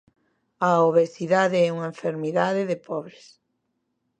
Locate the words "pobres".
2.87-3.25